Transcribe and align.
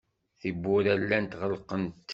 Tiwwura 0.39 0.93
llant 1.01 1.31
ɣelqent. 1.41 1.97